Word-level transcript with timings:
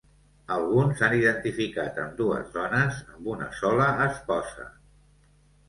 Alguns 0.53 1.03
han 1.07 1.13
identificat 1.17 1.99
ambdues 2.05 2.49
dones 2.57 2.99
amb 3.13 3.31
una 3.37 3.53
sola 3.61 3.93
esposa. 4.09 4.69